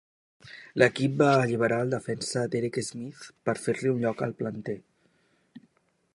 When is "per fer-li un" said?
3.49-4.05